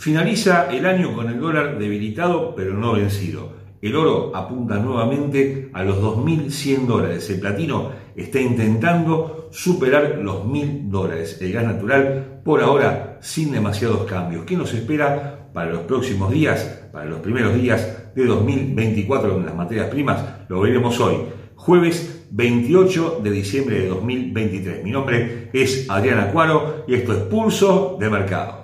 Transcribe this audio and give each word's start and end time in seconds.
Finaliza 0.00 0.70
el 0.70 0.86
año 0.86 1.14
con 1.14 1.28
el 1.28 1.38
dólar 1.38 1.78
debilitado 1.78 2.54
pero 2.56 2.72
no 2.72 2.94
vencido. 2.94 3.52
El 3.82 3.94
oro 3.94 4.34
apunta 4.34 4.78
nuevamente 4.78 5.68
a 5.74 5.84
los 5.84 5.98
2.100 5.98 6.86
dólares. 6.86 7.28
El 7.28 7.38
platino 7.38 7.90
está 8.16 8.40
intentando 8.40 9.50
superar 9.50 10.16
los 10.22 10.46
1.000 10.46 10.88
dólares. 10.88 11.36
El 11.42 11.52
gas 11.52 11.64
natural 11.64 12.40
por 12.42 12.62
ahora 12.62 13.18
sin 13.20 13.52
demasiados 13.52 14.04
cambios. 14.04 14.46
¿Qué 14.46 14.56
nos 14.56 14.72
espera 14.72 15.50
para 15.52 15.70
los 15.70 15.82
próximos 15.82 16.30
días, 16.30 16.88
para 16.90 17.04
los 17.04 17.20
primeros 17.20 17.54
días 17.54 18.14
de 18.14 18.24
2024 18.24 19.34
con 19.34 19.44
las 19.44 19.54
materias 19.54 19.90
primas? 19.90 20.24
Lo 20.48 20.62
veremos 20.62 20.98
hoy, 20.98 21.16
jueves 21.56 22.26
28 22.30 23.20
de 23.22 23.30
diciembre 23.30 23.80
de 23.80 23.88
2023. 23.88 24.82
Mi 24.82 24.92
nombre 24.92 25.50
es 25.52 25.90
Adrián 25.90 26.20
Acuaro 26.20 26.86
y 26.88 26.94
esto 26.94 27.12
es 27.12 27.18
Pulso 27.24 27.98
de 28.00 28.08
Mercado. 28.08 28.59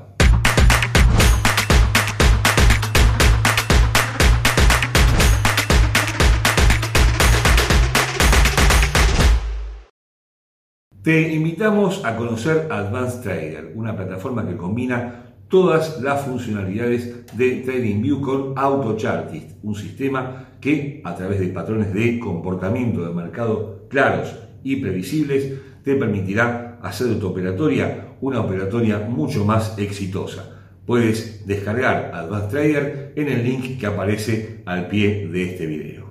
Te 11.06 11.32
invitamos 11.32 12.04
a 12.04 12.16
conocer 12.16 12.66
Advanced 12.68 13.20
Trader, 13.20 13.70
una 13.76 13.94
plataforma 13.94 14.44
que 14.44 14.56
combina 14.56 15.36
todas 15.46 16.00
las 16.02 16.22
funcionalidades 16.22 17.24
de 17.36 17.60
TradingView 17.60 18.20
con 18.20 18.54
AutoChartist, 18.56 19.50
un 19.62 19.76
sistema 19.76 20.48
que 20.60 21.00
a 21.04 21.14
través 21.14 21.38
de 21.38 21.46
patrones 21.46 21.94
de 21.94 22.18
comportamiento 22.18 23.06
de 23.06 23.14
mercado 23.14 23.86
claros 23.88 24.34
y 24.64 24.82
previsibles 24.82 25.52
te 25.84 25.94
permitirá 25.94 26.80
hacer 26.82 27.06
de 27.06 27.20
tu 27.20 27.28
operatoria 27.28 28.16
una 28.20 28.40
operatoria 28.40 28.98
mucho 28.98 29.44
más 29.44 29.78
exitosa. 29.78 30.56
Puedes 30.86 31.46
descargar 31.46 32.10
Advanced 32.14 32.50
Trader 32.50 33.12
en 33.14 33.28
el 33.28 33.44
link 33.44 33.78
que 33.78 33.86
aparece 33.86 34.62
al 34.66 34.88
pie 34.88 35.28
de 35.28 35.52
este 35.52 35.66
video. 35.66 36.05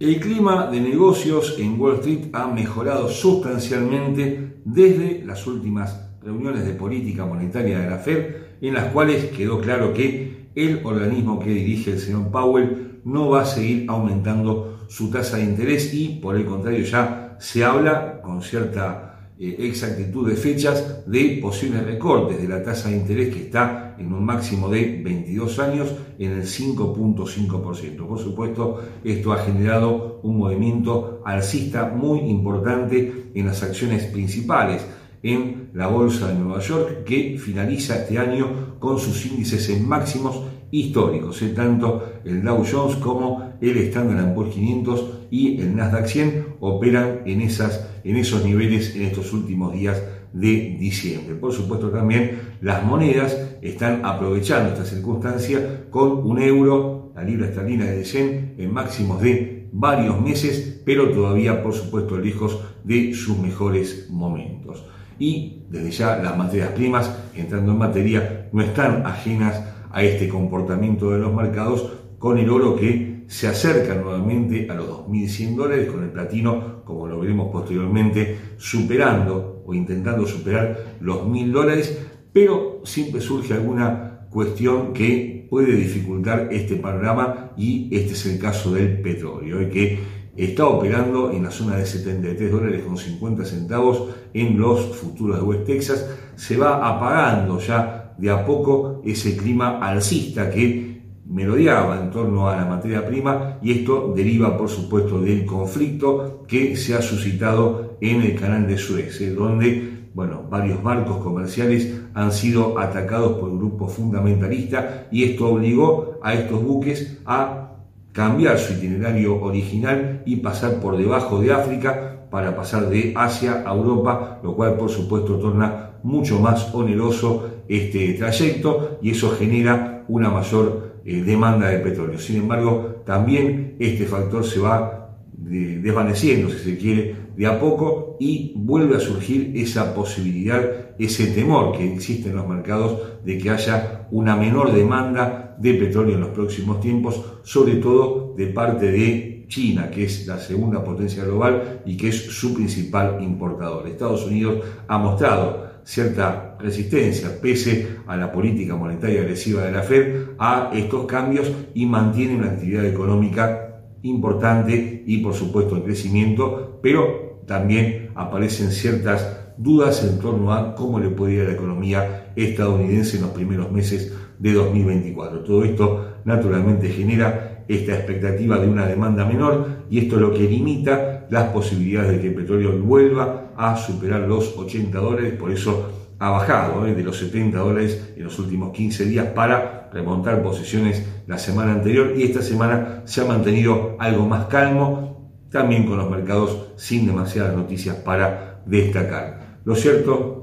El 0.00 0.18
clima 0.18 0.70
de 0.70 0.80
negocios 0.80 1.56
en 1.58 1.78
Wall 1.78 1.96
Street 1.96 2.30
ha 2.32 2.46
mejorado 2.46 3.10
sustancialmente 3.10 4.54
desde 4.64 5.22
las 5.26 5.46
últimas 5.46 6.08
reuniones 6.22 6.64
de 6.64 6.72
política 6.72 7.26
monetaria 7.26 7.80
de 7.80 7.90
la 7.90 7.98
Fed, 7.98 8.34
en 8.62 8.72
las 8.72 8.92
cuales 8.94 9.26
quedó 9.26 9.60
claro 9.60 9.92
que 9.92 10.48
el 10.54 10.80
organismo 10.84 11.38
que 11.38 11.50
dirige 11.50 11.90
el 11.90 11.98
señor 11.98 12.30
Powell 12.30 13.02
no 13.04 13.28
va 13.28 13.42
a 13.42 13.44
seguir 13.44 13.90
aumentando 13.90 14.86
su 14.88 15.10
tasa 15.10 15.36
de 15.36 15.44
interés 15.44 15.92
y 15.92 16.18
por 16.22 16.34
el 16.34 16.46
contrario 16.46 16.82
ya 16.82 17.36
se 17.38 17.62
habla 17.62 18.22
con 18.22 18.40
cierta 18.40 19.28
eh, 19.38 19.56
exactitud 19.58 20.26
de 20.26 20.36
fechas 20.36 21.04
de 21.06 21.40
posibles 21.42 21.84
recortes 21.84 22.40
de 22.40 22.48
la 22.48 22.62
tasa 22.62 22.88
de 22.88 22.96
interés 22.96 23.34
que 23.34 23.42
está 23.42 23.89
en 24.00 24.12
un 24.12 24.24
máximo 24.24 24.68
de 24.68 25.00
22 25.04 25.58
años 25.58 25.94
en 26.18 26.32
el 26.32 26.42
5.5%. 26.44 28.06
Por 28.06 28.18
supuesto, 28.18 28.80
esto 29.04 29.32
ha 29.32 29.38
generado 29.38 30.20
un 30.22 30.38
movimiento 30.38 31.22
alcista 31.24 31.92
muy 31.94 32.20
importante 32.20 33.30
en 33.34 33.46
las 33.46 33.62
acciones 33.62 34.04
principales 34.04 34.84
en 35.22 35.70
la 35.74 35.86
Bolsa 35.86 36.28
de 36.28 36.38
Nueva 36.38 36.60
York 36.60 37.04
que 37.04 37.38
finaliza 37.38 37.96
este 37.96 38.18
año 38.18 38.76
con 38.78 38.98
sus 38.98 39.26
índices 39.26 39.68
en 39.68 39.86
máximos 39.86 40.40
históricos, 40.70 41.42
¿eh? 41.42 41.48
tanto 41.48 42.04
el 42.24 42.42
Dow 42.42 42.64
Jones 42.70 42.96
como 42.96 43.52
el 43.60 43.76
Standard 43.76 44.34
Poor's 44.34 44.54
500 44.54 45.04
y 45.30 45.60
el 45.60 45.76
Nasdaq 45.76 46.06
100 46.06 46.46
operan 46.60 47.22
en, 47.26 47.40
esas, 47.40 47.88
en 48.04 48.16
esos 48.16 48.44
niveles 48.44 48.94
en 48.94 49.02
estos 49.02 49.32
últimos 49.32 49.72
días 49.72 50.00
de 50.32 50.76
diciembre. 50.78 51.34
Por 51.34 51.52
supuesto 51.52 51.90
también 51.90 52.56
las 52.60 52.84
monedas 52.84 53.36
están 53.62 54.04
aprovechando 54.04 54.70
esta 54.70 54.84
circunstancia 54.84 55.86
con 55.90 56.26
un 56.26 56.40
euro, 56.40 57.12
la 57.14 57.24
libra 57.24 57.46
esterlina 57.46 57.86
de 57.86 58.04
100 58.04 58.54
en 58.58 58.72
máximos 58.72 59.20
de 59.20 59.68
varios 59.72 60.20
meses, 60.20 60.82
pero 60.84 61.10
todavía 61.10 61.62
por 61.62 61.74
supuesto 61.74 62.16
lejos 62.18 62.60
de 62.84 63.14
sus 63.14 63.38
mejores 63.38 64.08
momentos. 64.10 64.84
Y 65.18 65.64
desde 65.68 65.90
ya 65.90 66.16
las 66.16 66.36
materias 66.36 66.70
primas, 66.70 67.14
entrando 67.34 67.72
en 67.72 67.78
materia, 67.78 68.48
no 68.52 68.62
están 68.62 69.06
ajenas 69.06 69.62
a 69.90 70.02
este 70.02 70.28
comportamiento 70.28 71.10
de 71.10 71.18
los 71.18 71.34
mercados 71.34 71.92
con 72.18 72.38
el 72.38 72.48
oro 72.48 72.76
que 72.76 73.09
se 73.30 73.46
acerca 73.46 73.94
nuevamente 73.94 74.66
a 74.68 74.74
los 74.74 74.88
2.100 74.88 75.54
dólares, 75.54 75.88
con 75.88 76.02
el 76.02 76.10
platino, 76.10 76.82
como 76.84 77.06
lo 77.06 77.20
veremos 77.20 77.52
posteriormente, 77.52 78.36
superando 78.56 79.62
o 79.64 79.72
intentando 79.72 80.26
superar 80.26 80.96
los 81.00 81.18
1.000 81.18 81.52
dólares, 81.52 82.08
pero 82.32 82.80
siempre 82.82 83.20
surge 83.20 83.54
alguna 83.54 84.26
cuestión 84.30 84.92
que 84.92 85.46
puede 85.48 85.76
dificultar 85.76 86.48
este 86.50 86.74
panorama 86.74 87.52
y 87.56 87.88
este 87.92 88.14
es 88.14 88.26
el 88.26 88.40
caso 88.40 88.74
del 88.74 89.00
petróleo, 89.00 89.60
¿eh? 89.60 89.68
que 89.68 90.00
está 90.36 90.66
operando 90.66 91.30
en 91.30 91.44
la 91.44 91.52
zona 91.52 91.76
de 91.76 91.86
73 91.86 92.50
dólares 92.50 92.82
con 92.82 92.98
50 92.98 93.44
centavos 93.44 94.08
en 94.34 94.58
los 94.58 94.96
futuros 94.96 95.36
de 95.36 95.42
West 95.44 95.66
Texas, 95.66 96.04
se 96.34 96.56
va 96.56 96.84
apagando 96.84 97.60
ya 97.60 98.12
de 98.18 98.28
a 98.28 98.44
poco 98.44 99.02
ese 99.04 99.36
clima 99.36 99.78
alcista 99.78 100.50
que 100.50 100.89
merodeaba 101.30 102.00
en 102.00 102.10
torno 102.10 102.48
a 102.48 102.56
la 102.56 102.64
materia 102.64 103.06
prima 103.06 103.58
y 103.62 103.70
esto 103.70 104.12
deriva 104.14 104.58
por 104.58 104.68
supuesto 104.68 105.20
del 105.20 105.46
conflicto 105.46 106.44
que 106.46 106.76
se 106.76 106.94
ha 106.94 107.00
suscitado 107.00 107.96
en 108.00 108.22
el 108.22 108.34
canal 108.34 108.66
de 108.66 108.76
Suez, 108.76 109.20
eh, 109.20 109.30
donde 109.30 110.00
bueno, 110.12 110.42
varios 110.50 110.82
barcos 110.82 111.18
comerciales 111.18 112.00
han 112.14 112.32
sido 112.32 112.78
atacados 112.80 113.38
por 113.38 113.48
un 113.48 113.58
grupo 113.58 113.86
fundamentalista 113.86 115.06
y 115.12 115.22
esto 115.22 115.48
obligó 115.48 116.18
a 116.20 116.34
estos 116.34 116.62
buques 116.64 117.18
a 117.24 117.76
cambiar 118.12 118.58
su 118.58 118.72
itinerario 118.72 119.40
original 119.40 120.22
y 120.26 120.36
pasar 120.36 120.80
por 120.80 120.96
debajo 120.96 121.40
de 121.40 121.52
África 121.52 122.26
para 122.28 122.56
pasar 122.56 122.88
de 122.88 123.12
Asia 123.16 123.62
a 123.64 123.72
Europa, 123.72 124.40
lo 124.42 124.56
cual 124.56 124.74
por 124.74 124.90
supuesto 124.90 125.38
torna 125.38 125.90
mucho 126.02 126.40
más 126.40 126.74
oneroso 126.74 127.48
este 127.68 128.14
trayecto 128.14 128.98
y 129.00 129.10
eso 129.10 129.30
genera 129.30 130.04
una 130.08 130.28
mayor 130.28 130.89
eh, 131.04 131.22
demanda 131.22 131.68
de 131.68 131.78
petróleo. 131.78 132.18
Sin 132.18 132.36
embargo, 132.36 133.02
también 133.04 133.76
este 133.78 134.06
factor 134.06 134.44
se 134.44 134.60
va 134.60 135.00
desvaneciendo, 135.32 136.50
si 136.50 136.58
se 136.58 136.78
quiere, 136.78 137.16
de 137.36 137.46
a 137.46 137.58
poco 137.58 138.16
y 138.20 138.52
vuelve 138.56 138.96
a 138.96 139.00
surgir 139.00 139.52
esa 139.54 139.94
posibilidad, 139.94 140.60
ese 140.98 141.28
temor 141.28 141.76
que 141.76 141.94
existe 141.94 142.28
en 142.28 142.36
los 142.36 142.46
mercados 142.46 143.00
de 143.24 143.38
que 143.38 143.50
haya 143.50 144.06
una 144.10 144.36
menor 144.36 144.72
demanda 144.72 145.56
de 145.58 145.74
petróleo 145.74 146.16
en 146.16 146.20
los 146.20 146.30
próximos 146.30 146.80
tiempos, 146.80 147.38
sobre 147.42 147.76
todo 147.76 148.34
de 148.36 148.48
parte 148.48 148.92
de 148.92 149.46
China, 149.48 149.90
que 149.90 150.04
es 150.04 150.26
la 150.26 150.38
segunda 150.38 150.84
potencia 150.84 151.24
global 151.24 151.82
y 151.84 151.96
que 151.96 152.08
es 152.08 152.16
su 152.16 152.54
principal 152.54 153.22
importador. 153.22 153.88
Estados 153.88 154.26
Unidos 154.26 154.62
ha 154.86 154.98
mostrado 154.98 155.69
cierta 155.84 156.56
resistencia, 156.58 157.40
pese 157.40 157.98
a 158.06 158.16
la 158.16 158.32
política 158.32 158.76
monetaria 158.76 159.20
agresiva 159.20 159.64
de 159.64 159.72
la 159.72 159.82
Fed, 159.82 160.30
a 160.38 160.70
estos 160.74 161.06
cambios 161.06 161.50
y 161.74 161.86
mantiene 161.86 162.36
una 162.36 162.52
actividad 162.52 162.84
económica 162.84 163.82
importante 164.02 165.02
y 165.06 165.18
por 165.18 165.34
supuesto 165.34 165.76
en 165.76 165.82
crecimiento, 165.82 166.78
pero 166.82 167.42
también 167.46 168.10
aparecen 168.14 168.70
ciertas 168.70 169.54
dudas 169.56 170.04
en 170.04 170.18
torno 170.20 170.52
a 170.52 170.74
cómo 170.74 170.98
le 170.98 171.10
puede 171.10 171.34
ir 171.34 171.40
a 171.42 171.44
la 171.44 171.52
economía 171.52 172.32
estadounidense 172.36 173.16
en 173.16 173.22
los 173.22 173.32
primeros 173.32 173.70
meses 173.70 174.12
de 174.38 174.52
2024. 174.52 175.40
Todo 175.40 175.64
esto 175.64 176.14
naturalmente 176.24 176.88
genera 176.88 177.49
esta 177.74 177.94
expectativa 177.94 178.58
de 178.58 178.68
una 178.68 178.84
demanda 178.84 179.24
menor 179.24 179.84
y 179.88 180.00
esto 180.00 180.16
es 180.16 180.22
lo 180.22 180.34
que 180.34 180.42
limita 180.42 181.26
las 181.30 181.50
posibilidades 181.50 182.12
de 182.12 182.20
que 182.20 182.28
el 182.28 182.34
petróleo 182.34 182.76
vuelva 182.78 183.52
a 183.56 183.76
superar 183.76 184.22
los 184.22 184.56
80 184.56 184.98
dólares, 184.98 185.34
por 185.34 185.52
eso 185.52 185.88
ha 186.18 186.30
bajado 186.30 186.84
¿eh? 186.86 186.94
de 186.94 187.02
los 187.04 187.16
70 187.18 187.58
dólares 187.58 188.12
en 188.16 188.24
los 188.24 188.38
últimos 188.40 188.72
15 188.72 189.04
días 189.04 189.26
para 189.28 189.88
remontar 189.92 190.42
posiciones 190.42 191.22
la 191.28 191.38
semana 191.38 191.72
anterior 191.72 192.12
y 192.16 192.24
esta 192.24 192.42
semana 192.42 193.02
se 193.04 193.20
ha 193.20 193.24
mantenido 193.24 193.96
algo 194.00 194.26
más 194.26 194.46
calmo, 194.46 195.30
también 195.50 195.86
con 195.86 195.96
los 195.96 196.10
mercados 196.10 196.72
sin 196.76 197.06
demasiadas 197.06 197.56
noticias 197.56 197.94
para 197.96 198.62
destacar. 198.66 199.58
Lo 199.64 199.76
cierto 199.76 200.39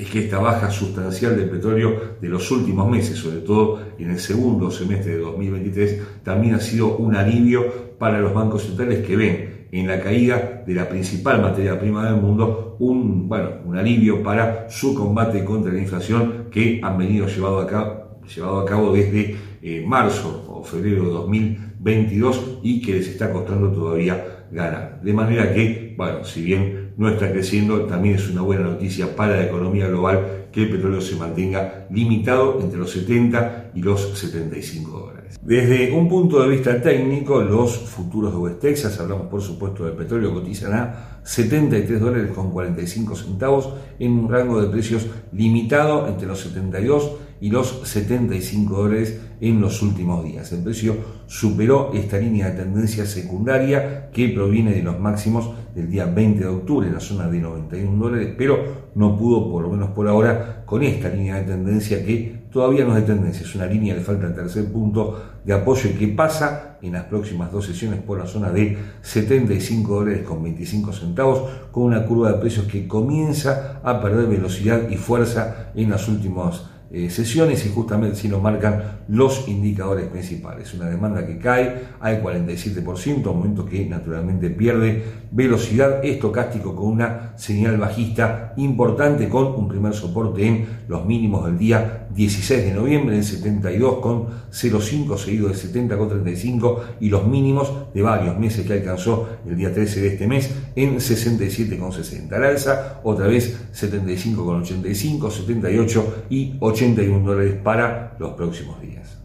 es 0.00 0.08
que 0.08 0.20
esta 0.20 0.38
baja 0.38 0.70
sustancial 0.70 1.36
del 1.36 1.50
petróleo 1.50 2.16
de 2.20 2.28
los 2.28 2.50
últimos 2.50 2.88
meses, 2.88 3.18
sobre 3.18 3.40
todo 3.40 3.80
en 3.98 4.10
el 4.10 4.18
segundo 4.18 4.70
semestre 4.70 5.12
de 5.12 5.18
2023, 5.18 6.22
también 6.22 6.54
ha 6.54 6.60
sido 6.60 6.96
un 6.96 7.14
alivio 7.14 7.98
para 7.98 8.18
los 8.18 8.32
bancos 8.32 8.62
centrales 8.62 9.06
que 9.06 9.16
ven 9.16 9.66
en 9.70 9.86
la 9.86 10.00
caída 10.00 10.64
de 10.66 10.74
la 10.74 10.88
principal 10.88 11.42
materia 11.42 11.78
prima 11.78 12.10
del 12.10 12.20
mundo 12.20 12.76
un, 12.80 13.28
bueno, 13.28 13.50
un 13.66 13.76
alivio 13.76 14.22
para 14.22 14.70
su 14.70 14.94
combate 14.94 15.44
contra 15.44 15.70
la 15.70 15.80
inflación 15.80 16.46
que 16.50 16.80
han 16.82 16.96
venido 16.96 17.26
llevado 17.26 17.60
a 17.60 17.66
cabo, 17.66 18.20
llevado 18.34 18.60
a 18.60 18.64
cabo 18.64 18.92
desde 18.92 19.36
eh, 19.62 19.84
marzo 19.86 20.46
o 20.48 20.64
febrero 20.64 21.04
de 21.04 21.10
2022 21.10 22.60
y 22.62 22.80
que 22.80 22.94
les 22.94 23.08
está 23.08 23.30
costando 23.30 23.70
todavía 23.70 24.46
ganar. 24.50 25.00
De 25.02 25.12
manera 25.12 25.52
que, 25.52 25.94
bueno, 25.96 26.24
si 26.24 26.42
bien 26.42 26.79
no 27.00 27.08
está 27.08 27.32
creciendo, 27.32 27.86
también 27.86 28.16
es 28.16 28.28
una 28.28 28.42
buena 28.42 28.64
noticia 28.64 29.16
para 29.16 29.36
la 29.36 29.46
economía 29.46 29.88
global 29.88 30.48
que 30.52 30.64
el 30.64 30.70
petróleo 30.70 31.00
se 31.00 31.16
mantenga 31.16 31.86
limitado 31.90 32.60
entre 32.60 32.78
los 32.78 32.90
70 32.90 33.70
y 33.74 33.80
los 33.80 34.18
75 34.18 34.98
dólares. 34.98 35.38
Desde 35.40 35.92
un 35.92 36.10
punto 36.10 36.42
de 36.42 36.50
vista 36.50 36.82
técnico, 36.82 37.40
los 37.40 37.74
futuros 37.74 38.32
de 38.32 38.38
West 38.38 38.60
Texas, 38.60 39.00
hablamos 39.00 39.28
por 39.28 39.40
supuesto 39.40 39.86
del 39.86 39.94
petróleo, 39.94 40.34
cotizan 40.34 40.74
a 40.74 41.20
73 41.22 41.98
dólares 41.98 42.32
con 42.32 42.50
45 42.50 43.16
centavos 43.16 43.70
en 43.98 44.12
un 44.12 44.30
rango 44.30 44.60
de 44.60 44.68
precios 44.68 45.06
limitado 45.32 46.06
entre 46.06 46.28
los 46.28 46.40
72 46.40 47.12
y 47.40 47.48
los 47.48 47.80
75 47.88 48.76
dólares 48.76 49.18
en 49.40 49.60
los 49.60 49.82
últimos 49.82 50.24
días. 50.24 50.52
El 50.52 50.62
precio 50.62 50.96
superó 51.26 51.92
esta 51.94 52.18
línea 52.18 52.50
de 52.50 52.62
tendencia 52.62 53.06
secundaria 53.06 54.10
que 54.12 54.28
proviene 54.28 54.72
de 54.72 54.82
los 54.82 54.98
máximos 54.98 55.50
del 55.74 55.90
día 55.90 56.06
20 56.06 56.40
de 56.40 56.46
octubre 56.46 56.86
en 56.86 56.94
la 56.94 57.00
zona 57.00 57.28
de 57.28 57.38
91 57.38 58.04
dólares, 58.04 58.34
pero 58.36 58.90
no 58.94 59.16
pudo, 59.16 59.50
por 59.50 59.62
lo 59.62 59.70
menos 59.70 59.90
por 59.90 60.08
ahora, 60.08 60.62
con 60.66 60.82
esta 60.82 61.08
línea 61.08 61.36
de 61.36 61.44
tendencia 61.44 62.04
que 62.04 62.40
todavía 62.52 62.84
no 62.84 62.96
es 62.96 63.06
de 63.06 63.14
tendencia, 63.14 63.46
es 63.46 63.54
una 63.54 63.66
línea, 63.66 63.94
le 63.94 64.00
falta 64.00 64.26
el 64.26 64.34
tercer 64.34 64.70
punto 64.72 65.22
de 65.44 65.52
apoyo 65.52 65.88
y 65.88 65.94
que 65.94 66.08
pasa 66.08 66.78
en 66.82 66.92
las 66.92 67.04
próximas 67.04 67.52
dos 67.52 67.66
sesiones 67.66 68.00
por 68.00 68.18
la 68.18 68.26
zona 68.26 68.50
de 68.50 68.76
75 69.02 69.94
dólares 69.94 70.22
con 70.26 70.42
25 70.42 70.92
centavos, 70.92 71.48
con 71.70 71.84
una 71.84 72.04
curva 72.04 72.32
de 72.32 72.38
precios 72.38 72.66
que 72.66 72.88
comienza 72.88 73.80
a 73.82 74.00
perder 74.00 74.26
velocidad 74.26 74.88
y 74.90 74.96
fuerza 74.96 75.70
en 75.74 75.90
las 75.90 76.08
últimas 76.08 76.64
eh, 76.92 77.08
sesiones 77.08 77.64
y 77.66 77.68
justamente 77.68 78.16
si 78.16 78.26
lo 78.26 78.40
marcan 78.40 79.00
los 79.08 79.46
indicadores 79.46 80.06
principales. 80.08 80.74
Una 80.74 80.90
demanda 80.90 81.24
que 81.24 81.38
cae 81.38 81.82
al 82.00 82.20
47%, 82.20 83.22
momento 83.24 83.64
que 83.64 83.86
naturalmente 83.86 84.50
pierde 84.50 85.04
velocidad 85.30 86.04
estocástico 86.04 86.74
con 86.74 86.88
una 86.88 87.34
señal 87.36 87.76
bajista 87.78 88.54
importante 88.56 89.28
con 89.28 89.46
un 89.54 89.68
primer 89.68 89.94
soporte 89.94 90.44
en 90.44 90.66
los 90.88 91.06
mínimos 91.06 91.46
del 91.46 91.58
día 91.58 92.08
16 92.14 92.64
de 92.64 92.74
noviembre 92.74 93.14
en 93.16 93.22
72,05 93.22 95.16
seguido 95.16 95.48
de 95.48 95.54
70,35 95.54 96.78
y 97.00 97.08
los 97.08 97.26
mínimos 97.26 97.72
de 97.94 98.02
varios 98.02 98.36
meses 98.38 98.66
que 98.66 98.72
alcanzó 98.72 99.28
el 99.46 99.56
día 99.56 99.72
13 99.72 100.00
de 100.00 100.08
este 100.08 100.26
mes 100.26 100.50
en 100.74 100.96
67,60. 100.96 102.32
Al 102.32 102.44
alza 102.44 103.00
otra 103.04 103.28
vez 103.28 103.70
75,85, 103.72 105.30
78 105.30 106.24
y 106.30 106.56
81 106.80 107.26
dólares 107.26 107.56
para 107.62 108.16
los 108.18 108.32
próximos 108.32 108.80
días. 108.80 109.18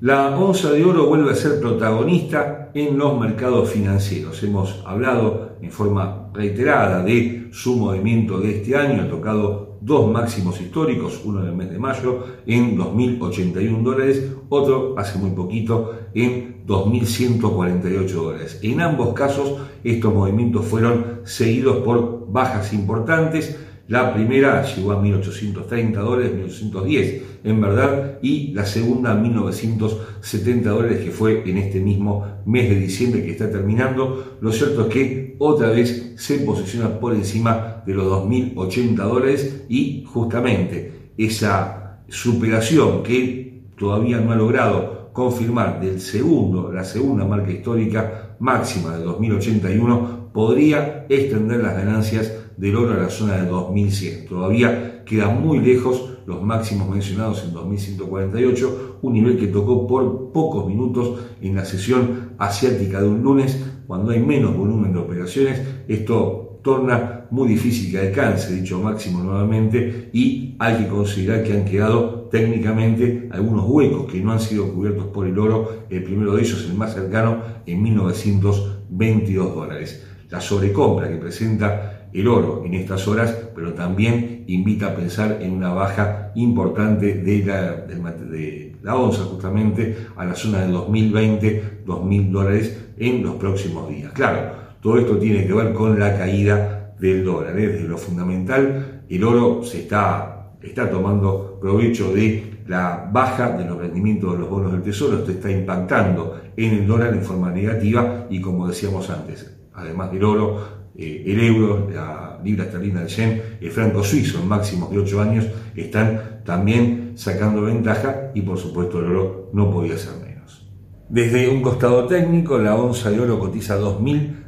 La 0.00 0.36
onza 0.36 0.72
de 0.72 0.84
oro 0.84 1.06
vuelve 1.06 1.30
a 1.30 1.36
ser 1.36 1.60
protagonista 1.60 2.70
en 2.74 2.98
los 2.98 3.20
mercados 3.20 3.70
financieros. 3.70 4.42
Hemos 4.42 4.82
hablado 4.84 5.56
en 5.62 5.70
forma 5.70 6.30
reiterada 6.32 7.04
de 7.04 7.48
su 7.52 7.76
movimiento 7.76 8.40
de 8.40 8.56
este 8.56 8.76
año, 8.76 9.02
ha 9.02 9.08
tocado 9.08 9.78
dos 9.80 10.10
máximos 10.10 10.60
históricos, 10.60 11.20
uno 11.24 11.42
en 11.42 11.48
el 11.48 11.54
mes 11.54 11.70
de 11.70 11.78
mayo 11.78 12.24
en 12.46 12.76
2.081 12.76 13.82
dólares, 13.82 14.32
otro 14.48 14.94
hace 14.98 15.18
muy 15.18 15.30
poquito 15.30 15.92
en 16.14 16.66
2.148 16.66 18.08
dólares. 18.08 18.58
En 18.62 18.80
ambos 18.80 19.14
casos 19.14 19.58
estos 19.84 20.12
movimientos 20.12 20.64
fueron 20.64 21.20
seguidos 21.24 21.78
por 21.78 22.30
bajas 22.32 22.72
importantes, 22.72 23.56
la 23.90 24.14
primera 24.14 24.62
llegó 24.62 24.92
a 24.92 25.02
1.830 25.02 25.94
dólares, 25.94 26.62
1.810 26.62 27.22
en 27.42 27.60
verdad, 27.60 28.18
y 28.22 28.52
la 28.52 28.64
segunda 28.64 29.10
a 29.10 29.20
1.970 29.20 30.62
dólares 30.62 31.00
que 31.04 31.10
fue 31.10 31.42
en 31.44 31.58
este 31.58 31.80
mismo 31.80 32.24
mes 32.46 32.70
de 32.70 32.76
diciembre 32.76 33.24
que 33.24 33.32
está 33.32 33.50
terminando. 33.50 34.36
Lo 34.40 34.52
cierto 34.52 34.82
es 34.82 34.94
que 34.94 35.36
otra 35.40 35.70
vez 35.70 36.12
se 36.16 36.38
posiciona 36.38 37.00
por 37.00 37.14
encima 37.14 37.82
de 37.84 37.94
los 37.94 38.06
2.080 38.06 38.94
dólares 38.94 39.64
y 39.68 40.04
justamente 40.06 41.10
esa 41.18 42.04
superación 42.08 43.02
que 43.02 43.64
todavía 43.76 44.20
no 44.20 44.30
ha 44.30 44.36
logrado 44.36 45.10
confirmar 45.12 45.80
del 45.80 46.00
segundo, 46.00 46.70
la 46.72 46.84
segunda 46.84 47.24
marca 47.24 47.50
histórica 47.50 48.36
máxima 48.38 48.96
de 48.96 49.02
2081 49.02 50.19
podría 50.32 51.06
extender 51.08 51.62
las 51.62 51.76
ganancias 51.76 52.32
del 52.56 52.76
oro 52.76 52.94
a 52.94 53.02
la 53.02 53.10
zona 53.10 53.36
de 53.36 53.46
2100. 53.46 54.26
Todavía 54.26 55.04
queda 55.04 55.28
muy 55.28 55.60
lejos 55.60 56.10
los 56.26 56.42
máximos 56.42 56.88
mencionados 56.88 57.42
en 57.44 57.52
2148, 57.52 58.98
un 59.02 59.12
nivel 59.12 59.38
que 59.38 59.48
tocó 59.48 59.86
por 59.86 60.30
pocos 60.32 60.66
minutos 60.66 61.20
en 61.40 61.56
la 61.56 61.64
sesión 61.64 62.34
asiática 62.38 63.00
de 63.00 63.08
un 63.08 63.22
lunes, 63.22 63.64
cuando 63.86 64.12
hay 64.12 64.20
menos 64.20 64.56
volumen 64.56 64.92
de 64.92 64.98
operaciones. 65.00 65.60
Esto 65.88 66.60
torna 66.62 67.26
muy 67.30 67.48
difícil 67.48 67.90
que 67.90 67.98
alcance 67.98 68.52
dicho 68.52 68.80
máximo 68.80 69.22
nuevamente 69.22 70.10
y 70.12 70.56
hay 70.58 70.76
que 70.76 70.88
considerar 70.88 71.42
que 71.42 71.54
han 71.54 71.64
quedado 71.64 72.28
técnicamente 72.30 73.28
algunos 73.32 73.64
huecos 73.68 74.10
que 74.12 74.20
no 74.20 74.32
han 74.32 74.40
sido 74.40 74.72
cubiertos 74.72 75.06
por 75.06 75.26
el 75.26 75.38
oro, 75.38 75.86
el 75.90 76.02
primero 76.04 76.36
de 76.36 76.42
ellos, 76.42 76.66
el 76.68 76.76
más 76.76 76.94
cercano, 76.94 77.42
en 77.66 77.82
1922 77.82 79.54
dólares. 79.54 80.06
La 80.30 80.40
sobrecompra 80.40 81.08
que 81.08 81.16
presenta 81.16 82.08
el 82.12 82.26
oro 82.26 82.62
en 82.64 82.74
estas 82.74 83.06
horas, 83.06 83.36
pero 83.54 83.72
también 83.72 84.44
invita 84.48 84.86
a 84.86 84.96
pensar 84.96 85.38
en 85.40 85.52
una 85.52 85.72
baja 85.72 86.32
importante 86.34 87.14
de 87.14 87.44
la, 87.44 87.72
de 87.72 88.74
onza 88.88 89.22
justamente 89.24 89.96
a 90.16 90.24
la 90.24 90.34
zona 90.34 90.62
de 90.62 90.72
2020, 90.72 91.82
2000 91.86 92.32
dólares 92.32 92.92
en 92.96 93.22
los 93.22 93.34
próximos 93.36 93.88
días. 93.88 94.12
Claro, 94.12 94.52
todo 94.80 94.98
esto 94.98 95.18
tiene 95.18 95.46
que 95.46 95.52
ver 95.52 95.72
con 95.72 95.98
la 95.98 96.16
caída 96.16 96.94
del 96.98 97.24
dólar. 97.24 97.58
¿eh? 97.58 97.68
Desde 97.68 97.88
lo 97.88 97.98
fundamental, 97.98 99.02
el 99.08 99.24
oro 99.24 99.62
se 99.62 99.80
está, 99.80 100.52
está 100.62 100.90
tomando 100.90 101.58
provecho 101.60 102.12
de 102.12 102.60
la 102.66 103.08
baja 103.12 103.56
de 103.56 103.64
los 103.64 103.78
rendimientos 103.78 104.32
de 104.32 104.38
los 104.38 104.48
bonos 104.48 104.72
del 104.72 104.82
tesoro, 104.82 105.18
esto 105.18 105.32
está 105.32 105.50
impactando 105.50 106.40
en 106.56 106.74
el 106.74 106.86
dólar 106.86 107.14
en 107.14 107.22
forma 107.22 107.50
negativa 107.50 108.26
y 108.30 108.40
como 108.40 108.68
decíamos 108.68 109.10
antes, 109.10 109.59
además 109.80 110.12
del 110.12 110.24
oro, 110.24 110.80
eh, 110.96 111.24
el 111.26 111.40
euro, 111.40 111.88
la 111.92 112.38
libra 112.44 112.64
esterlina, 112.64 113.02
el 113.02 113.08
yen, 113.08 113.42
el 113.60 113.70
franco 113.70 114.02
suizo 114.02 114.40
en 114.40 114.48
máximos 114.48 114.90
de 114.90 114.98
8 114.98 115.20
años 115.20 115.46
están 115.74 116.42
también 116.44 117.12
sacando 117.16 117.62
ventaja 117.62 118.30
y 118.34 118.42
por 118.42 118.58
supuesto 118.58 118.98
el 118.98 119.06
oro 119.06 119.50
no 119.52 119.70
podía 119.70 119.96
ser 119.96 120.14
menos. 120.20 120.68
Desde 121.08 121.48
un 121.48 121.62
costado 121.62 122.06
técnico, 122.06 122.58
la 122.58 122.76
onza 122.76 123.10
de 123.10 123.20
oro 123.20 123.38
cotiza 123.38 123.76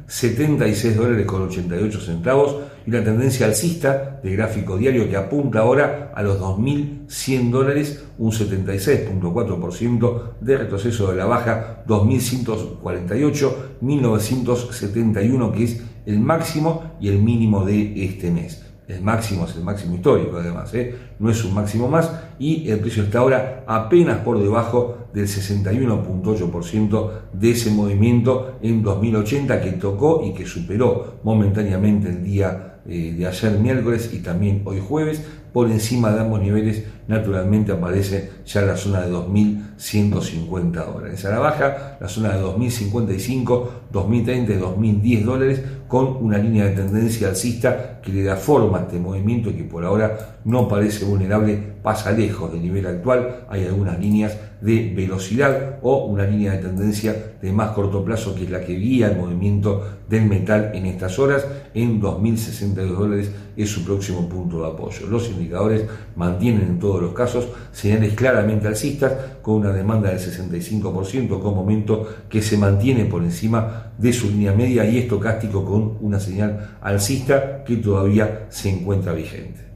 2.076 0.07 0.95
dólares 0.95 1.25
con 1.25 1.43
88 1.43 1.99
centavos 2.01 2.57
y 2.85 2.91
la 2.91 3.03
tendencia 3.03 3.45
alcista 3.45 4.19
de 4.21 4.35
gráfico 4.35 4.77
diario 4.77 5.09
que 5.09 5.15
apunta 5.15 5.59
ahora 5.59 6.11
a 6.13 6.21
los 6.21 6.39
2.100 6.39 7.49
dólares, 7.49 8.05
un 8.17 8.31
76.4% 8.31 10.21
de 10.41 10.57
retroceso 10.57 11.09
de 11.11 11.17
la 11.17 11.25
baja, 11.25 11.83
2.148, 11.87 13.53
1.971 13.81 15.51
que 15.53 15.63
es 15.63 15.81
el 16.05 16.19
máximo 16.19 16.95
y 16.99 17.07
el 17.09 17.19
mínimo 17.19 17.65
de 17.65 18.05
este 18.05 18.29
mes. 18.31 18.72
El 18.87 19.01
máximo 19.01 19.45
es 19.45 19.55
el 19.55 19.63
máximo 19.63 19.95
histórico 19.95 20.37
además, 20.37 20.73
¿eh? 20.73 20.95
no 21.19 21.29
es 21.29 21.43
un 21.45 21.53
máximo 21.53 21.87
más 21.87 22.11
y 22.37 22.69
el 22.69 22.79
precio 22.79 23.03
está 23.03 23.19
ahora 23.19 23.63
apenas 23.65 24.19
por 24.19 24.39
debajo 24.39 25.07
del 25.13 25.25
61.8% 25.25 27.11
de 27.31 27.51
ese 27.51 27.71
movimiento 27.71 28.57
en 28.61 28.83
2080 28.83 29.61
que 29.61 29.71
tocó 29.73 30.21
y 30.25 30.33
que 30.33 30.45
superó 30.45 31.19
momentáneamente 31.23 32.09
el 32.09 32.23
día 32.23 32.81
eh, 32.85 33.15
de 33.17 33.25
ayer 33.25 33.57
miércoles 33.59 34.09
y 34.13 34.19
también 34.19 34.61
hoy 34.65 34.81
jueves. 34.85 35.25
Por 35.53 35.69
encima 35.69 36.11
de 36.11 36.21
ambos 36.21 36.41
niveles, 36.41 36.83
naturalmente 37.07 37.71
aparece 37.71 38.31
ya 38.43 38.63
la 38.63 38.75
zona 38.75 39.01
de 39.01 39.13
2.150 39.13 40.93
dólares. 40.93 41.23
A 41.25 41.29
la 41.29 41.39
baja, 41.39 41.97
la 42.01 42.09
zona 42.09 42.35
de 42.35 42.41
2.055, 42.43 43.67
2.030 43.93 44.49
y 44.49 44.59
2.010 44.59 45.23
dólares, 45.23 45.61
con 45.87 46.17
una 46.21 46.39
línea 46.39 46.65
de 46.65 46.71
tendencia 46.71 47.27
alcista 47.27 48.01
que 48.01 48.11
le 48.11 48.23
da 48.23 48.35
forma 48.35 48.79
a 48.79 48.81
este 48.81 48.97
movimiento 48.97 49.51
y 49.51 49.53
que 49.53 49.63
por 49.63 49.85
ahora 49.85 50.39
no 50.43 50.67
parece 50.67 51.05
vulnerable, 51.05 51.55
pasa 51.83 52.11
lejos 52.11 52.51
del 52.51 52.63
nivel 52.63 52.87
actual. 52.87 53.45
Hay 53.47 53.65
algunas 53.65 53.99
líneas 53.99 54.35
de 54.63 54.93
velocidad 54.95 55.79
o 55.81 56.05
una 56.05 56.25
línea 56.25 56.53
de 56.53 56.59
tendencia 56.59 57.33
de 57.41 57.51
más 57.51 57.71
corto 57.71 58.03
plazo 58.05 58.33
que 58.33 58.45
es 58.45 58.49
la 58.49 58.61
que 58.61 58.75
guía 58.75 59.11
el 59.11 59.17
movimiento 59.17 59.99
del 60.07 60.25
metal 60.25 60.71
en 60.73 60.85
estas 60.85 61.19
horas. 61.19 61.45
En 61.73 62.01
2.062 62.01 62.97
dólares 62.97 63.31
es 63.57 63.69
su 63.69 63.83
próximo 63.83 64.29
punto 64.29 64.61
de 64.61 64.67
apoyo. 64.67 65.05
Los 65.07 65.29
indicadores 65.29 65.85
mantienen 66.15 66.61
en 66.61 66.79
todos 66.79 67.01
los 67.01 67.13
casos 67.13 67.49
señales 67.73 68.13
claramente 68.13 68.67
alcistas 68.67 69.11
con 69.41 69.55
una 69.55 69.73
demanda 69.73 70.09
del 70.09 70.19
65% 70.19 71.41
con 71.41 71.55
momento 71.55 72.07
que 72.29 72.41
se 72.41 72.57
mantiene 72.57 73.03
por 73.03 73.21
encima 73.21 73.91
de 73.97 74.13
su 74.13 74.29
línea 74.29 74.53
media 74.53 74.85
y 74.85 74.97
estocástico 74.97 75.65
con 75.65 75.97
una 75.99 76.21
señal 76.21 76.77
alcista 76.81 77.65
que 77.65 77.75
todavía 77.77 78.45
se 78.49 78.69
encuentra 78.69 79.11
vigente. 79.11 79.72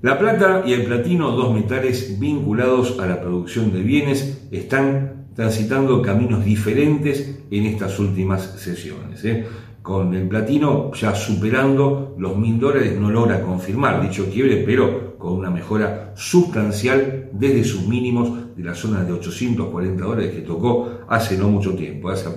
La 0.00 0.18
plata 0.18 0.62
y 0.64 0.72
el 0.72 0.84
platino, 0.84 1.32
dos 1.32 1.52
metales 1.52 2.18
vinculados 2.20 2.98
a 3.00 3.06
la 3.06 3.20
producción 3.20 3.72
de 3.72 3.82
bienes, 3.82 4.46
están 4.50 5.26
transitando 5.34 6.02
caminos 6.02 6.44
diferentes 6.44 7.40
en 7.50 7.66
estas 7.66 7.98
últimas 7.98 8.42
sesiones. 8.60 9.24
¿eh? 9.24 9.46
con 9.88 10.12
el 10.12 10.28
platino 10.28 10.92
ya 10.92 11.14
superando 11.14 12.14
los 12.18 12.36
mil 12.36 12.60
dólares, 12.60 12.98
no 13.00 13.10
logra 13.10 13.40
confirmar 13.40 14.02
dicho 14.02 14.28
quiebre, 14.30 14.62
pero 14.66 15.16
con 15.16 15.32
una 15.32 15.48
mejora 15.48 16.12
sustancial 16.14 17.30
desde 17.32 17.64
sus 17.64 17.86
mínimos 17.86 18.47
de 18.58 18.64
la 18.64 18.74
zona 18.74 19.04
de 19.04 19.12
840 19.12 20.04
dólares 20.04 20.34
que 20.34 20.40
tocó 20.40 20.90
hace 21.06 21.38
no 21.38 21.48
mucho 21.48 21.76
tiempo, 21.76 22.08
hace 22.10 22.28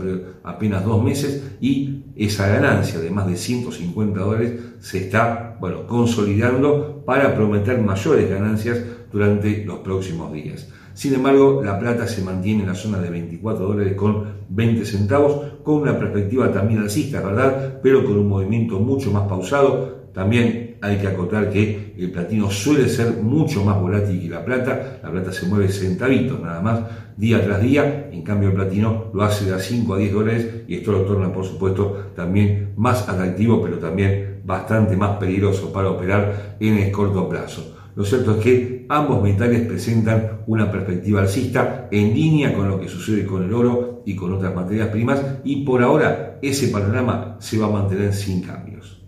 apenas 0.44 0.86
dos 0.86 1.04
meses, 1.04 1.44
y 1.60 2.04
esa 2.16 2.48
ganancia 2.48 3.00
de 3.00 3.10
más 3.10 3.25
de 3.25 3.36
150 3.36 4.20
dólares 4.20 4.54
se 4.80 5.00
está 5.00 5.58
bueno, 5.60 5.88
consolidando 5.88 7.04
para 7.06 7.36
prometer 7.36 7.82
mayores 7.82 8.30
ganancias 8.30 8.80
durante 9.12 9.66
los 9.66 9.80
próximos 9.80 10.32
días. 10.32 10.70
Sin 10.94 11.16
embargo, 11.16 11.63
la 11.63 11.80
plata 11.80 12.08
se 12.08 12.22
mantiene 12.22 12.62
en 12.62 12.70
la 12.70 12.75
zona 12.75 13.00
de 13.00 13.10
24 13.10 13.66
dólares 13.66 13.96
con 13.96 14.25
20 14.50 14.86
centavos, 14.86 15.54
con 15.63 15.82
una 15.82 15.98
perspectiva 15.98 16.51
también 16.51 16.82
alcista, 16.82 17.20
¿verdad? 17.22 17.80
Pero 17.82 18.06
con 18.06 18.20
un 18.20 18.28
movimiento 18.28 18.80
mucho 18.80 19.10
más 19.12 19.28
pausado. 19.28 20.01
También 20.13 20.61
hay 20.81 20.97
que 20.97 21.07
acotar 21.07 21.51
que 21.51 21.93
el 21.97 22.11
platino 22.11 22.50
suele 22.50 22.89
ser 22.89 23.17
mucho 23.21 23.63
más 23.63 23.79
volátil 23.79 24.19
que 24.19 24.29
la 24.29 24.43
plata. 24.43 25.00
La 25.03 25.11
plata 25.11 25.31
se 25.31 25.45
mueve 25.45 25.69
centavitos 25.69 26.39
nada 26.41 26.59
más 26.59 26.79
día 27.17 27.43
tras 27.43 27.61
día. 27.61 28.09
En 28.11 28.23
cambio, 28.23 28.50
el 28.50 28.55
platino 28.55 29.11
lo 29.13 29.23
hace 29.23 29.45
de 29.45 29.53
a 29.53 29.59
5 29.59 29.93
a 29.93 29.97
10 29.97 30.13
dólares 30.13 30.47
y 30.67 30.75
esto 30.75 30.91
lo 30.91 31.01
torna, 31.01 31.31
por 31.31 31.45
supuesto, 31.45 32.11
también 32.15 32.73
más 32.77 33.07
atractivo, 33.07 33.61
pero 33.61 33.77
también 33.77 34.41
bastante 34.43 34.97
más 34.97 35.17
peligroso 35.17 35.71
para 35.71 35.89
operar 35.89 36.57
en 36.59 36.77
el 36.79 36.91
corto 36.91 37.29
plazo. 37.29 37.77
Lo 37.95 38.05
cierto 38.05 38.38
es 38.38 38.43
que 38.43 38.85
ambos 38.89 39.21
metales 39.21 39.67
presentan 39.67 40.41
una 40.47 40.71
perspectiva 40.71 41.21
alcista 41.21 41.89
en 41.91 42.13
línea 42.13 42.53
con 42.53 42.69
lo 42.69 42.79
que 42.79 42.88
sucede 42.88 43.25
con 43.25 43.43
el 43.43 43.53
oro 43.53 44.01
y 44.05 44.15
con 44.15 44.33
otras 44.33 44.55
materias 44.55 44.88
primas 44.88 45.21
y 45.43 45.65
por 45.65 45.83
ahora 45.83 46.39
ese 46.41 46.69
panorama 46.69 47.35
se 47.39 47.57
va 47.57 47.67
a 47.67 47.71
mantener 47.71 48.13
sin 48.13 48.41
cambios. 48.41 49.00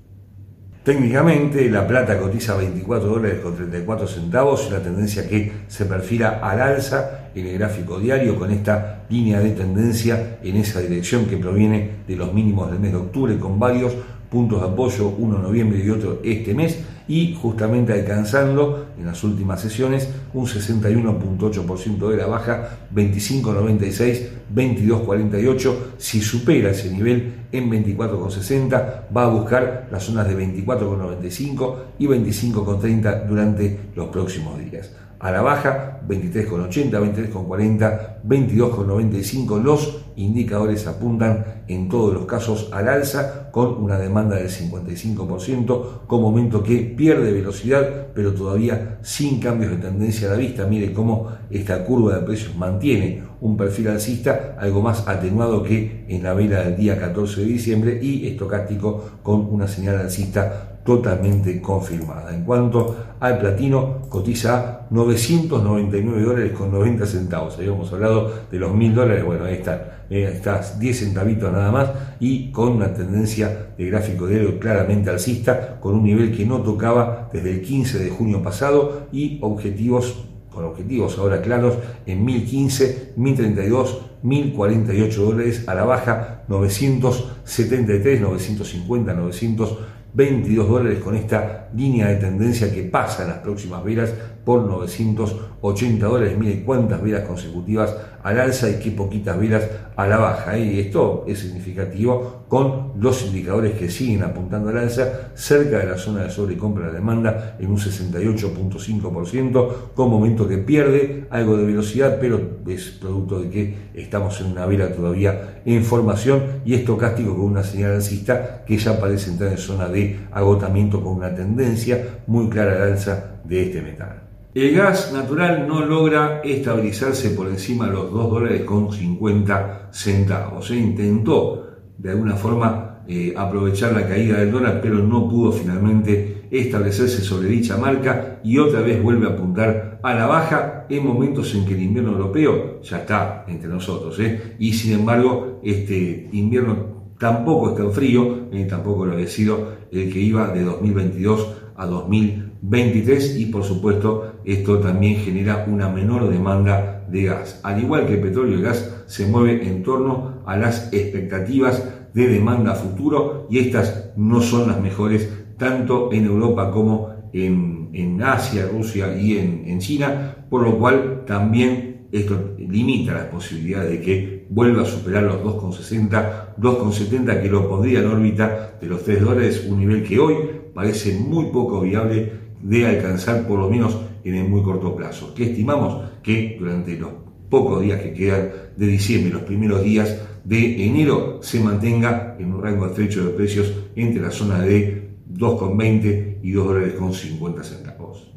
Técnicamente 0.83 1.69
la 1.69 1.87
plata 1.87 2.19
cotiza 2.19 2.57
24 2.57 3.07
dólares 3.07 3.39
con 3.39 3.55
34 3.55 4.05
centavos, 4.05 4.67
una 4.67 4.79
tendencia 4.79 5.29
que 5.29 5.49
se 5.69 5.85
perfila 5.85 6.41
al 6.43 6.59
alza 6.59 7.29
en 7.33 7.47
el 7.47 7.57
gráfico 7.57 8.01
diario 8.01 8.37
con 8.37 8.51
esta 8.51 9.05
línea 9.09 9.39
de 9.39 9.51
tendencia 9.51 10.39
en 10.43 10.57
esa 10.57 10.81
dirección 10.81 11.25
que 11.25 11.37
proviene 11.37 12.03
de 12.05 12.17
los 12.17 12.33
mínimos 12.33 12.69
del 12.69 12.81
mes 12.81 12.91
de 12.91 12.97
octubre 12.97 13.39
con 13.39 13.57
varios 13.57 13.93
puntos 14.29 14.59
de 14.59 14.67
apoyo, 14.67 15.07
uno 15.07 15.37
en 15.37 15.43
noviembre 15.43 15.81
y 15.81 15.89
otro 15.89 16.19
este 16.21 16.53
mes 16.53 16.77
y 17.07 17.35
justamente 17.35 17.93
alcanzando 17.93 18.87
en 18.97 19.05
las 19.05 19.23
últimas 19.23 19.61
sesiones 19.61 20.09
un 20.33 20.45
61.8% 20.45 22.09
de 22.09 22.17
la 22.17 22.27
baja, 22.27 22.77
25.96, 22.93 24.27
22.48. 24.53 25.75
Si 25.97 26.21
supera 26.21 26.71
ese 26.71 26.91
nivel 26.91 27.33
en 27.51 27.69
24.60, 27.69 29.15
va 29.15 29.23
a 29.23 29.29
buscar 29.29 29.87
las 29.91 30.03
zonas 30.03 30.27
de 30.27 30.37
24.95 30.37 31.75
y 31.99 32.07
25.30 32.07 33.27
durante 33.27 33.79
los 33.95 34.07
próximos 34.07 34.59
días 34.59 34.91
a 35.23 35.31
la 35.31 35.41
baja, 35.41 36.01
23,80, 36.05 36.91
23,40, 37.31 38.21
22,95. 38.27 39.63
Los 39.63 40.03
indicadores 40.17 40.85
apuntan 40.85 41.63
en 41.69 41.87
todos 41.87 42.13
los 42.13 42.25
casos 42.25 42.69
al 42.73 42.89
alza 42.89 43.49
con 43.49 43.81
una 43.81 43.97
demanda 43.97 44.35
del 44.35 44.49
55%, 44.49 46.05
con 46.07 46.21
momento 46.21 46.61
que 46.61 46.79
pierde 46.79 47.31
velocidad, 47.31 48.07
pero 48.13 48.33
todavía 48.33 48.99
sin 49.01 49.39
cambios 49.39 49.71
de 49.71 49.77
tendencia 49.77 50.27
a 50.27 50.31
la 50.31 50.37
vista. 50.37 50.67
Mire 50.67 50.91
cómo 50.91 51.29
esta 51.49 51.85
curva 51.85 52.15
de 52.15 52.25
precios 52.25 52.57
mantiene 52.57 53.23
un 53.39 53.55
perfil 53.55 53.87
alcista 53.87 54.57
algo 54.59 54.81
más 54.81 55.07
atenuado 55.07 55.63
que 55.63 56.03
en 56.09 56.21
la 56.21 56.33
vela 56.33 56.63
del 56.63 56.75
día 56.75 56.99
14 56.99 57.39
de 57.39 57.47
diciembre 57.47 57.99
y 58.01 58.27
estocástico 58.27 59.19
con 59.23 59.39
una 59.39 59.69
señal 59.69 59.99
alcista 59.99 60.72
totalmente 60.83 61.61
confirmada. 61.61 62.35
En 62.35 62.43
cuanto 62.43 62.95
al 63.19 63.39
platino, 63.39 64.01
cotiza 64.09 64.87
999 64.89 66.21
dólares 66.21 66.51
con 66.51 66.71
90 66.71 67.05
centavos. 67.05 67.57
Habíamos 67.57 67.91
hablado 67.93 68.31
de 68.51 68.59
los 68.59 68.73
1000 68.73 68.95
dólares, 68.95 69.23
bueno, 69.23 69.45
ahí 69.45 69.55
está, 69.55 70.05
eh, 70.09 70.29
está 70.33 70.61
10 70.77 70.99
centavitos 70.99 71.51
nada 71.51 71.71
más 71.71 71.89
y 72.19 72.51
con 72.51 72.73
una 72.73 72.93
tendencia 72.93 73.69
de 73.77 73.85
gráfico 73.85 74.27
diario 74.27 74.59
claramente 74.59 75.09
alcista, 75.09 75.79
con 75.79 75.95
un 75.95 76.03
nivel 76.03 76.35
que 76.35 76.45
no 76.45 76.61
tocaba 76.61 77.29
desde 77.31 77.51
el 77.51 77.61
15 77.61 77.99
de 77.99 78.09
junio 78.09 78.43
pasado 78.43 79.07
y 79.11 79.39
objetivos 79.41 80.25
con 80.53 80.65
objetivos 80.65 81.17
ahora 81.17 81.41
claros 81.41 81.77
en 82.05 82.23
1015, 82.23 83.13
1032, 83.15 84.01
1048 84.21 85.25
dólares 85.25 85.67
a 85.67 85.73
la 85.73 85.83
baja, 85.83 86.43
973, 86.47 88.21
950, 88.21 89.13
900 89.13 89.77
22 90.13 90.69
dólares 90.69 90.99
con 90.99 91.15
esta 91.15 91.69
línea 91.73 92.07
de 92.07 92.17
tendencia 92.17 92.71
que 92.73 92.83
pasa 92.83 93.23
en 93.23 93.29
las 93.29 93.39
próximas 93.39 93.83
velas 93.83 94.13
por 94.45 94.63
980 94.63 96.05
dólares. 96.05 96.37
Miren 96.37 96.63
cuántas 96.63 97.01
velas 97.01 97.23
consecutivas 97.27 97.95
al 98.23 98.39
alza 98.39 98.69
y 98.69 98.79
qué 98.79 98.91
poquitas 98.91 99.39
velas 99.39 99.63
a 99.95 100.07
la 100.07 100.17
baja. 100.17 100.57
¿eh? 100.57 100.65
Y 100.65 100.79
esto 100.79 101.25
es 101.27 101.39
significativo 101.39 102.43
con 102.47 102.93
los 102.99 103.25
indicadores 103.25 103.73
que 103.73 103.89
siguen 103.89 104.23
apuntando 104.23 104.69
al 104.69 104.77
alza 104.77 105.31
cerca 105.33 105.79
de 105.79 105.87
la 105.87 105.97
zona 105.97 106.23
de 106.23 106.29
sobrecompra 106.29 106.85
de 106.85 106.93
la 106.93 106.99
demanda 106.99 107.57
en 107.59 107.69
un 107.69 107.77
68.5%, 107.77 109.73
con 109.95 110.09
momento 110.09 110.47
que 110.47 110.57
pierde 110.57 111.27
algo 111.29 111.57
de 111.57 111.65
velocidad, 111.65 112.17
pero 112.19 112.59
es 112.67 112.97
producto 113.01 113.39
de 113.39 113.49
que 113.49 113.75
estamos 113.93 114.39
en 114.41 114.51
una 114.51 114.65
vela 114.65 114.91
todavía 114.91 115.61
en 115.65 115.83
formación 115.83 116.61
y 116.65 116.75
estocástico 116.75 117.35
con 117.35 117.45
una 117.45 117.63
señal 117.63 117.93
alcista 117.93 118.63
que 118.65 118.77
ya 118.77 118.99
parece 118.99 119.31
entrar 119.31 119.51
en 119.51 119.57
zona 119.57 119.87
de 119.87 120.27
agotamiento 120.31 121.03
con 121.03 121.13
una 121.13 121.33
tendencia 121.33 122.19
muy 122.27 122.49
clara 122.49 122.75
al 122.75 122.93
alza 122.93 123.39
de 123.43 123.63
este 123.63 123.81
metal. 123.81 124.32
El 124.55 124.75
gas 124.75 125.11
natural 125.11 125.67
no 125.67 125.83
logra 125.83 126.41
estabilizarse 126.43 127.31
por 127.31 127.47
encima 127.47 127.87
de 127.87 127.93
los 127.93 128.11
2 128.11 128.29
dólares 128.29 128.61
con 128.61 128.91
50 128.93 129.89
centavos. 129.91 130.69
Intentó 130.69 131.71
de 131.97 132.11
alguna 132.11 132.35
forma 132.35 132.99
eh, 133.07 133.33
aprovechar 133.35 133.93
la 133.93 134.07
caída 134.07 134.37
del 134.37 134.51
dólar, 134.51 134.79
pero 134.79 134.99
no 134.99 135.27
pudo 135.27 135.51
finalmente 135.51 136.43
establecerse 136.51 137.23
sobre 137.23 137.47
dicha 137.47 137.77
marca 137.77 138.41
y 138.43 138.59
otra 138.59 138.81
vez 138.81 139.01
vuelve 139.01 139.25
a 139.25 139.31
apuntar 139.31 139.99
a 140.03 140.13
la 140.13 140.27
baja 140.27 140.85
en 140.87 141.03
momentos 141.03 141.55
en 141.55 141.65
que 141.65 141.73
el 141.73 141.81
invierno 141.81 142.11
europeo 142.11 142.79
ya 142.83 142.99
está 142.99 143.45
entre 143.47 143.69
nosotros. 143.69 144.19
¿eh? 144.19 144.55
Y 144.59 144.73
sin 144.73 144.93
embargo, 144.93 145.61
este 145.63 146.29
invierno 146.31 147.15
tampoco 147.17 147.71
es 147.71 147.77
tan 147.77 147.91
frío, 147.91 148.49
ni 148.51 148.67
tampoco 148.67 149.07
lo 149.07 149.17
ha 149.17 149.25
sido 149.25 149.77
el 149.91 150.13
que 150.13 150.19
iba 150.19 150.49
de 150.49 150.61
2022 150.61 151.55
a 151.75 151.87
2023 151.87 152.52
y 152.71 153.45
por 153.47 153.63
supuesto 153.63 154.35
esto 154.45 154.79
también 154.79 155.17
genera 155.17 155.65
una 155.67 155.89
menor 155.89 156.29
demanda 156.29 157.05
de 157.09 157.23
gas. 157.23 157.59
Al 157.63 157.81
igual 157.81 158.07
que 158.07 158.13
el 158.13 158.21
petróleo 158.21 158.53
y 158.53 158.55
el 158.55 158.63
gas 158.63 159.03
se 159.05 159.27
mueve 159.27 159.67
en 159.67 159.83
torno 159.83 160.41
a 160.45 160.55
las 160.55 160.91
expectativas 160.93 161.83
de 162.13 162.27
demanda 162.27 162.73
futuro 162.75 163.47
y 163.49 163.59
estas 163.59 164.11
no 164.15 164.41
son 164.41 164.67
las 164.67 164.79
mejores 164.79 165.29
tanto 165.57 166.11
en 166.13 166.25
Europa 166.25 166.71
como 166.71 167.09
en, 167.33 167.89
en 167.93 168.21
Asia, 168.23 168.67
Rusia 168.71 169.15
y 169.17 169.37
en, 169.37 169.63
en 169.67 169.79
China, 169.79 170.45
por 170.49 170.63
lo 170.63 170.77
cual 170.77 171.23
también 171.25 172.07
esto 172.11 172.55
limita 172.57 173.13
las 173.13 173.25
posibilidades 173.25 173.91
de 173.91 174.01
que 174.01 174.45
vuelva 174.49 174.83
a 174.83 174.85
superar 174.85 175.23
los 175.23 175.41
2,60, 175.41 176.55
2,70 176.57 177.41
que 177.41 177.49
lo 177.49 177.67
pondría 177.67 177.99
en 177.99 178.07
órbita 178.07 178.77
de 178.79 178.87
los 178.87 179.03
3 179.03 179.21
dólares, 179.21 179.65
un 179.67 179.79
nivel 179.79 180.03
que 180.03 180.19
hoy 180.19 180.35
parece 180.73 181.17
muy 181.19 181.45
poco 181.45 181.81
viable 181.81 182.42
de 182.63 182.87
alcanzar 182.87 183.45
por 183.47 183.59
lo 183.59 183.69
menos 183.69 183.97
en 184.23 184.35
el 184.35 184.47
muy 184.47 184.63
corto 184.63 184.95
plazo. 184.95 185.33
Que 185.33 185.51
estimamos 185.51 186.09
que 186.23 186.57
durante 186.59 186.97
los 186.97 187.11
pocos 187.49 187.81
días 187.81 188.01
que 188.01 188.13
quedan 188.13 188.49
de 188.75 188.87
diciembre, 188.87 189.33
los 189.33 189.43
primeros 189.43 189.83
días 189.83 190.17
de 190.43 190.85
enero, 190.85 191.39
se 191.41 191.59
mantenga 191.59 192.35
en 192.39 192.53
un 192.53 192.61
rango 192.61 192.87
estrecho 192.87 193.23
de 193.25 193.31
precios 193.31 193.71
entre 193.95 194.21
la 194.21 194.31
zona 194.31 194.59
de 194.59 195.11
2,20 195.31 196.39
y 196.41 196.51
2 196.51 196.65
dólares 196.65 196.93
con 196.93 197.13
50 197.13 197.63
centavos. 197.63 198.31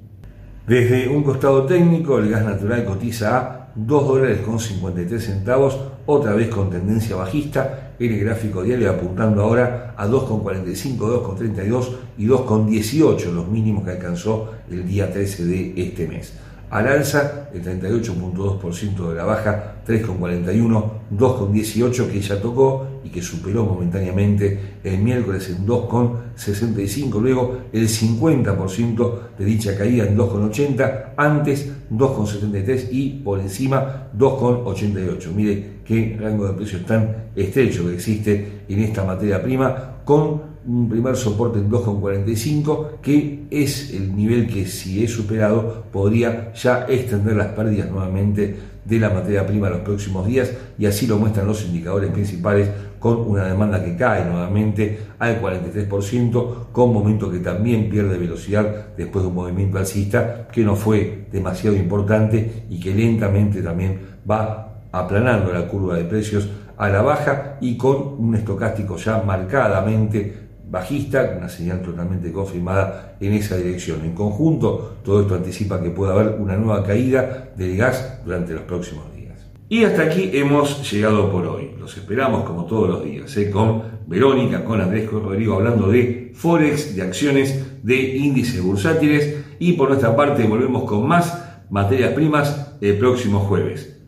Desde 0.66 1.08
un 1.08 1.22
costado 1.22 1.64
técnico, 1.64 2.18
el 2.18 2.28
gas 2.28 2.44
natural 2.44 2.84
cotiza 2.84 3.38
a 3.38 3.72
2 3.76 4.08
dólares 4.08 4.40
con 4.40 4.58
53 4.58 5.24
centavos, 5.24 5.78
otra 6.06 6.34
vez 6.34 6.48
con 6.48 6.70
tendencia 6.70 7.16
bajista, 7.16 7.85
el 7.98 8.20
gráfico 8.20 8.62
diario 8.62 8.90
apuntando 8.90 9.42
ahora 9.42 9.94
a 9.96 10.06
2,45, 10.06 10.98
2,32 10.98 11.88
y 12.18 12.26
2,18, 12.26 13.32
los 13.32 13.48
mínimos 13.48 13.84
que 13.84 13.92
alcanzó 13.92 14.52
el 14.70 14.86
día 14.86 15.12
13 15.12 15.44
de 15.44 15.74
este 15.76 16.06
mes. 16.06 16.32
Al 16.68 16.88
alza, 16.88 17.48
el 17.54 17.62
38.2% 17.62 19.08
de 19.08 19.14
la 19.14 19.24
baja, 19.24 19.76
3,41, 19.86 20.84
2,18 21.16 22.10
que 22.10 22.20
ya 22.20 22.40
tocó 22.40 22.86
y 23.04 23.08
que 23.08 23.22
superó 23.22 23.64
momentáneamente 23.64 24.78
el 24.82 24.98
miércoles 24.98 25.48
en 25.48 25.64
2,65, 25.64 27.20
luego 27.20 27.58
el 27.72 27.86
50% 27.86 29.18
de 29.38 29.44
dicha 29.44 29.78
caída 29.78 30.06
en 30.06 30.18
2,80, 30.18 31.14
antes 31.16 31.70
2,73 31.92 32.88
y 32.90 33.10
por 33.20 33.38
encima 33.38 34.08
2,88. 34.18 35.32
Mire 35.32 35.76
qué 35.84 36.16
rango 36.20 36.48
de 36.48 36.54
precios 36.54 36.84
tan 36.84 37.28
estrecho 37.36 37.86
que 37.86 37.94
existe 37.94 38.62
en 38.68 38.80
esta 38.80 39.04
materia 39.04 39.40
prima 39.40 39.98
con 40.04 40.55
un 40.66 40.88
primer 40.88 41.16
soporte 41.16 41.58
en 41.58 41.70
2,45 41.70 43.00
que 43.00 43.44
es 43.50 43.92
el 43.92 44.16
nivel 44.16 44.46
que 44.46 44.66
si 44.66 45.04
es 45.04 45.12
superado 45.12 45.84
podría 45.92 46.52
ya 46.54 46.86
extender 46.88 47.36
las 47.36 47.48
pérdidas 47.48 47.90
nuevamente 47.90 48.56
de 48.84 49.00
la 49.00 49.10
materia 49.10 49.46
prima 49.46 49.66
en 49.66 49.74
los 49.74 49.82
próximos 49.82 50.26
días 50.26 50.52
y 50.78 50.86
así 50.86 51.06
lo 51.06 51.18
muestran 51.18 51.46
los 51.46 51.64
indicadores 51.64 52.10
principales 52.10 52.68
con 52.98 53.18
una 53.20 53.44
demanda 53.44 53.84
que 53.84 53.96
cae 53.96 54.24
nuevamente 54.24 54.98
al 55.18 55.40
43%, 55.40 56.70
con 56.72 56.92
momento 56.92 57.30
que 57.30 57.38
también 57.38 57.90
pierde 57.90 58.18
velocidad 58.18 58.94
después 58.96 59.22
de 59.22 59.28
un 59.28 59.34
movimiento 59.34 59.78
alcista 59.78 60.48
que 60.48 60.62
no 60.62 60.76
fue 60.76 61.26
demasiado 61.30 61.76
importante 61.76 62.64
y 62.70 62.80
que 62.80 62.94
lentamente 62.94 63.62
también 63.62 64.00
va 64.28 64.82
aplanando 64.92 65.52
la 65.52 65.68
curva 65.68 65.96
de 65.96 66.04
precios 66.04 66.48
a 66.76 66.88
la 66.88 67.02
baja 67.02 67.56
y 67.60 67.76
con 67.76 67.96
un 68.18 68.34
estocástico 68.34 68.96
ya 68.96 69.22
marcadamente 69.22 70.45
bajista, 70.68 71.34
una 71.36 71.48
señal 71.48 71.82
totalmente 71.82 72.32
confirmada 72.32 73.16
en 73.20 73.32
esa 73.34 73.56
dirección. 73.56 74.04
En 74.04 74.14
conjunto, 74.14 74.98
todo 75.04 75.22
esto 75.22 75.34
anticipa 75.34 75.80
que 75.82 75.90
pueda 75.90 76.12
haber 76.12 76.40
una 76.40 76.56
nueva 76.56 76.82
caída 76.84 77.52
del 77.56 77.76
gas 77.76 78.20
durante 78.24 78.52
los 78.52 78.62
próximos 78.62 79.04
días. 79.14 79.46
Y 79.68 79.84
hasta 79.84 80.02
aquí 80.02 80.30
hemos 80.32 80.90
llegado 80.90 81.30
por 81.30 81.46
hoy. 81.46 81.70
Los 81.78 81.96
esperamos 81.96 82.44
como 82.44 82.66
todos 82.66 82.88
los 82.88 83.04
días, 83.04 83.36
¿eh? 83.36 83.50
con 83.50 83.82
Verónica, 84.06 84.64
con 84.64 84.80
Andrés 84.80 85.10
Rodrigo 85.10 85.54
hablando 85.54 85.88
de 85.88 86.32
Forex, 86.34 86.94
de 86.94 87.02
acciones, 87.02 87.82
de 87.82 88.16
índices 88.16 88.62
bursátiles 88.62 89.44
y 89.58 89.72
por 89.72 89.88
nuestra 89.88 90.14
parte 90.14 90.46
volvemos 90.46 90.84
con 90.84 91.06
más 91.06 91.62
materias 91.70 92.12
primas 92.12 92.76
el 92.80 92.98
próximo 92.98 93.40
jueves. 93.40 94.00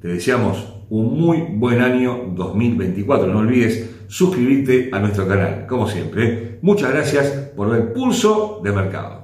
Te 0.00 0.08
deseamos 0.08 0.74
un 0.90 1.18
muy 1.18 1.44
buen 1.54 1.80
año 1.80 2.32
2024. 2.34 3.32
No 3.32 3.40
olvides 3.40 3.97
suscribirte 4.08 4.90
a 4.92 4.98
nuestro 4.98 5.28
canal, 5.28 5.66
como 5.68 5.88
siempre. 5.88 6.58
Muchas 6.62 6.90
gracias 6.90 7.26
por 7.54 7.70
ver 7.70 7.92
Pulso 7.92 8.60
de 8.64 8.72
Mercado. 8.72 9.17